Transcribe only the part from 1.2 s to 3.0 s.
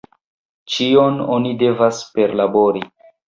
oni devas perlabori.